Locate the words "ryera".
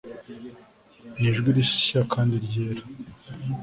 2.45-2.83